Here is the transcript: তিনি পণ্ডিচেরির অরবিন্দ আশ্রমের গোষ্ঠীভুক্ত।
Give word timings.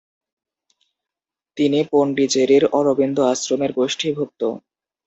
তিনি 1.57 1.79
পণ্ডিচেরির 1.91 2.63
অরবিন্দ 2.77 3.17
আশ্রমের 3.31 3.71
গোষ্ঠীভুক্ত। 3.73 4.41